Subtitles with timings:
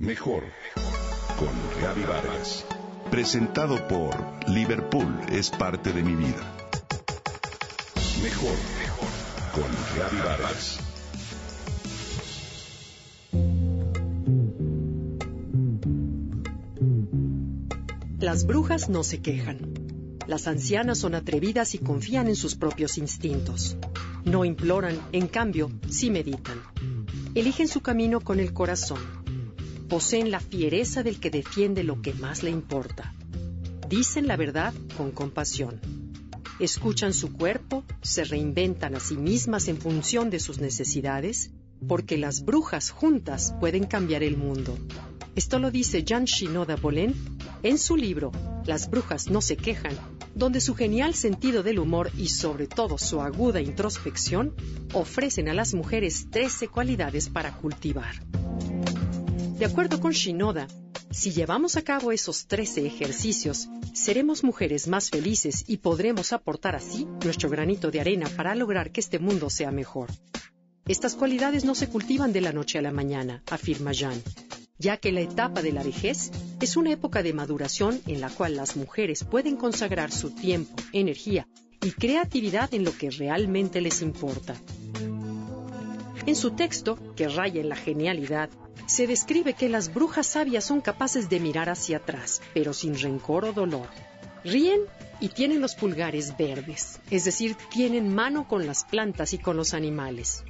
[0.00, 0.44] Mejor
[1.36, 2.64] con Gaby Vargas.
[3.10, 4.14] Presentado por
[4.48, 6.54] Liverpool es parte de mi vida.
[8.22, 8.54] Mejor
[9.52, 9.66] con
[9.98, 10.78] Gaby Vargas.
[18.20, 19.74] Las brujas no se quejan.
[20.28, 23.76] Las ancianas son atrevidas y confían en sus propios instintos.
[24.24, 26.62] No imploran, en cambio, sí meditan.
[27.34, 29.17] Eligen su camino con el corazón
[29.88, 33.14] poseen la fiereza del que defiende lo que más le importa.
[33.88, 35.80] Dicen la verdad con compasión.
[36.60, 41.50] Escuchan su cuerpo, se reinventan a sí mismas en función de sus necesidades,
[41.86, 44.76] porque las brujas juntas pueden cambiar el mundo.
[45.36, 47.14] Esto lo dice Jean Shinoda Bolén
[47.62, 48.32] en su libro
[48.66, 49.96] Las brujas no se quejan,
[50.34, 54.54] donde su genial sentido del humor y sobre todo su aguda introspección
[54.92, 58.14] ofrecen a las mujeres 13 cualidades para cultivar.
[59.58, 60.68] De acuerdo con Shinoda,
[61.10, 67.08] si llevamos a cabo esos 13 ejercicios, seremos mujeres más felices y podremos aportar así
[67.24, 70.10] nuestro granito de arena para lograr que este mundo sea mejor.
[70.86, 74.22] Estas cualidades no se cultivan de la noche a la mañana, afirma Jean,
[74.78, 78.54] ya que la etapa de la vejez es una época de maduración en la cual
[78.54, 81.48] las mujeres pueden consagrar su tiempo, energía
[81.82, 84.54] y creatividad en lo que realmente les importa.
[86.26, 88.50] En su texto, que raya en la genialidad,
[88.88, 93.44] se describe que las brujas sabias son capaces de mirar hacia atrás, pero sin rencor
[93.44, 93.86] o dolor.
[94.44, 94.80] Ríen
[95.20, 99.74] y tienen los pulgares verdes, es decir, tienen mano con las plantas y con los
[99.74, 100.42] animales.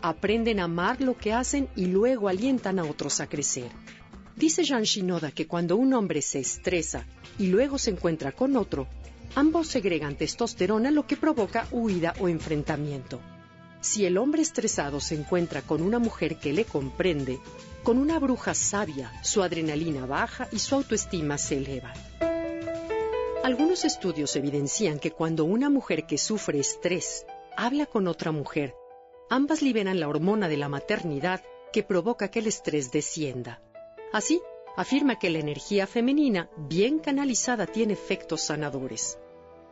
[0.00, 3.70] Aprenden a amar lo que hacen y luego alientan a otros a crecer.
[4.36, 7.04] Dice Jean Shinoda que cuando un hombre se estresa
[7.38, 8.88] y luego se encuentra con otro,
[9.34, 13.20] ambos segregan testosterona lo que provoca huida o enfrentamiento.
[13.82, 17.40] Si el hombre estresado se encuentra con una mujer que le comprende,
[17.82, 21.92] con una bruja sabia, su adrenalina baja y su autoestima se eleva.
[23.42, 28.72] Algunos estudios evidencian que cuando una mujer que sufre estrés habla con otra mujer,
[29.28, 31.42] ambas liberan la hormona de la maternidad
[31.72, 33.60] que provoca que el estrés descienda.
[34.12, 34.40] Así,
[34.76, 39.18] afirma que la energía femenina, bien canalizada, tiene efectos sanadores.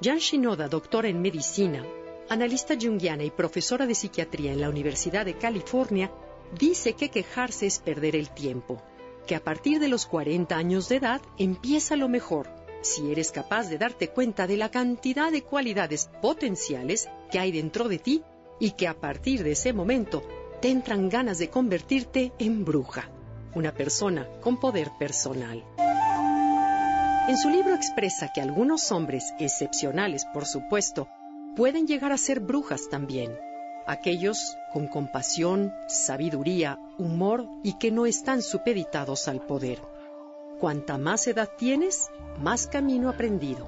[0.00, 1.84] Jan Shinoda, doctora en medicina,
[2.28, 6.10] analista junguiana y profesora de psiquiatría en la Universidad de California,
[6.58, 8.82] dice que quejarse es perder el tiempo,
[9.26, 12.48] que a partir de los 40 años de edad empieza lo mejor,
[12.82, 17.88] si eres capaz de darte cuenta de la cantidad de cualidades potenciales que hay dentro
[17.88, 18.22] de ti
[18.60, 20.22] y que a partir de ese momento
[20.60, 23.10] te entran ganas de convertirte en bruja,
[23.54, 25.64] una persona con poder personal.
[27.28, 31.08] En su libro expresa que algunos hombres, excepcionales por supuesto,
[31.56, 33.32] pueden llegar a ser brujas también,
[33.86, 39.80] aquellos con compasión, sabiduría, humor y que no están supeditados al poder.
[40.60, 42.08] Cuanta más edad tienes,
[42.38, 43.66] más camino aprendido.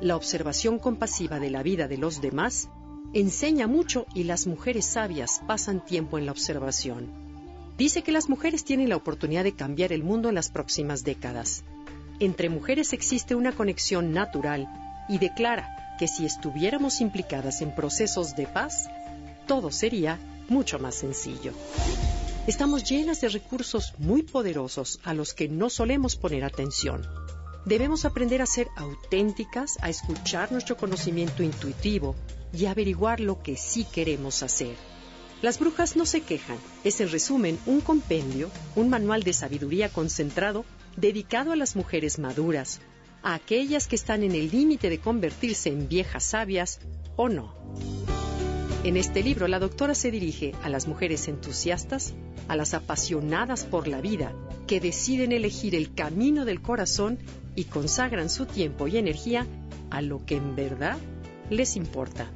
[0.00, 2.70] La observación compasiva de la vida de los demás
[3.12, 7.12] enseña mucho y las mujeres sabias pasan tiempo en la observación.
[7.76, 11.62] Dice que las mujeres tienen la oportunidad de cambiar el mundo en las próximas décadas.
[12.20, 14.66] Entre mujeres existe una conexión natural
[15.08, 18.88] y declara que si estuviéramos implicadas en procesos de paz,
[19.46, 21.52] todo sería mucho más sencillo.
[22.46, 27.06] Estamos llenas de recursos muy poderosos a los que no solemos poner atención.
[27.66, 32.14] Debemos aprender a ser auténticas, a escuchar nuestro conocimiento intuitivo
[32.52, 34.76] y averiguar lo que sí queremos hacer.
[35.42, 40.64] Las brujas no se quejan, es en resumen un compendio, un manual de sabiduría concentrado
[40.96, 42.80] dedicado a las mujeres maduras,
[43.22, 46.80] a aquellas que están en el límite de convertirse en viejas sabias
[47.16, 47.54] o no.
[48.84, 52.14] En este libro la doctora se dirige a las mujeres entusiastas,
[52.46, 54.32] a las apasionadas por la vida,
[54.66, 57.18] que deciden elegir el camino del corazón
[57.54, 59.46] y consagran su tiempo y energía
[59.90, 60.96] a lo que en verdad
[61.50, 62.30] les importa.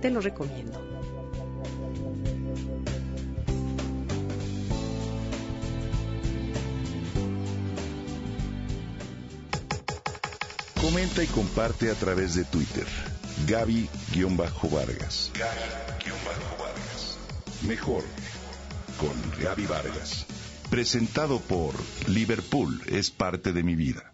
[0.00, 0.91] Te lo recomiendo.
[10.82, 12.84] Comenta y comparte a través de Twitter.
[13.46, 15.30] Gaby-Vargas.
[15.32, 17.18] Gaby-Vargas.
[17.68, 18.02] Mejor
[18.98, 20.26] con Gaby Vargas.
[20.70, 21.72] Presentado por
[22.08, 24.11] Liverpool es parte de mi vida.